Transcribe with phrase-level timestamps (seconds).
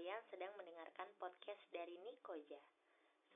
[0.00, 2.56] kalian sedang mendengarkan podcast dari Nikoja.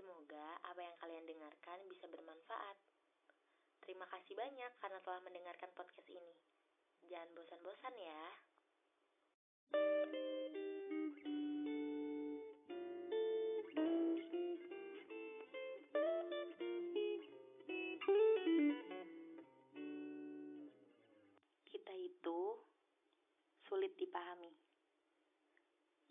[0.00, 2.80] Semoga apa yang kalian dengarkan bisa bermanfaat.
[3.84, 6.32] Terima kasih banyak karena telah mendengarkan podcast ini.
[7.04, 8.24] Jangan bosan-bosan ya.
[21.68, 22.40] Kita itu
[23.68, 24.73] sulit dipahami.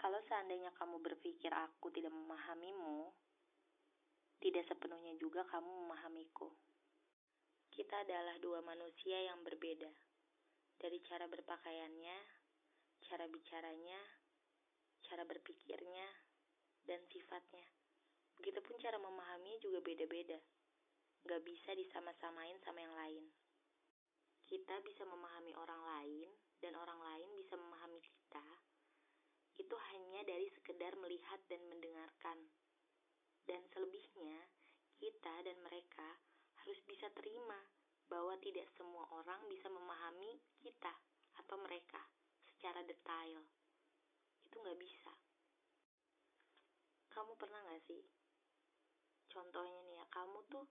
[0.04, 3.08] Kalau seandainya kamu berpikir aku tidak memahamimu,
[4.44, 6.52] tidak sepenuhnya juga kamu memahamiku.
[7.72, 9.88] Kita adalah dua manusia yang berbeda.
[10.76, 12.20] Dari cara berpakaiannya,
[13.08, 13.96] cara bicaranya,
[15.08, 16.08] cara berpikirnya,
[16.84, 17.64] dan sifatnya.
[18.36, 20.36] Begitupun cara memahaminya juga beda-beda.
[21.24, 23.24] Gak bisa disama-samain sama yang lain.
[24.52, 26.28] Kita bisa memahami orang lain,
[26.60, 28.23] dan orang lain bisa memahami kita.
[30.84, 32.44] Sekedar melihat dan mendengarkan.
[33.48, 34.52] Dan selebihnya,
[35.00, 36.20] kita dan mereka
[36.60, 37.56] harus bisa terima
[38.12, 40.92] bahwa tidak semua orang bisa memahami kita
[41.40, 42.04] atau mereka
[42.52, 43.48] secara detail.
[44.44, 45.16] Itu nggak bisa.
[47.16, 48.04] Kamu pernah nggak sih?
[49.32, 50.68] Contohnya nih ya, kamu tuh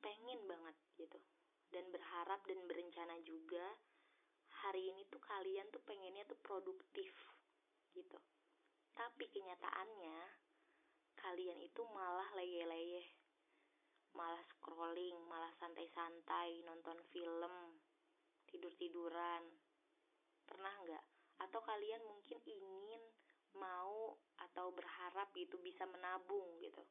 [0.00, 1.20] pengen banget gitu.
[1.68, 3.76] Dan berharap dan berencana juga
[4.64, 7.12] hari ini tuh kalian tuh pengennya tuh produktif
[7.92, 8.16] gitu.
[8.92, 10.18] Tapi kenyataannya
[11.16, 13.08] kalian itu malah leyeh-leyeh.
[14.12, 17.80] Malah scrolling, malah santai-santai, nonton film,
[18.44, 19.40] tidur-tiduran.
[20.44, 21.04] Pernah nggak?
[21.40, 23.02] Atau kalian mungkin ingin,
[23.56, 26.84] mau, atau berharap gitu bisa menabung gitu.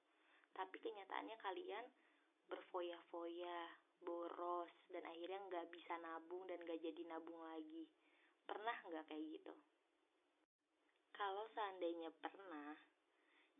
[0.58, 1.86] Tapi kenyataannya kalian
[2.50, 7.86] berfoya-foya, boros, dan akhirnya nggak bisa nabung dan nggak jadi nabung lagi.
[8.50, 9.54] Pernah nggak kayak gitu?
[11.12, 12.76] Kalau seandainya pernah,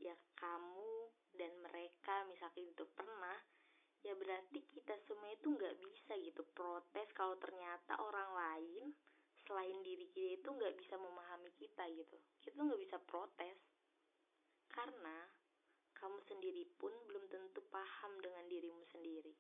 [0.02, 3.38] ya kamu dan mereka misalkan itu pernah,
[4.02, 8.86] ya berarti kita semua itu nggak bisa gitu protes kalau ternyata orang lain
[9.46, 12.18] selain diri kita itu nggak bisa memahami kita gitu.
[12.42, 13.58] Kita nggak bisa protes
[14.72, 15.28] karena
[16.02, 19.34] kamu sendiri pun belum tentu paham dengan dirimu sendiri.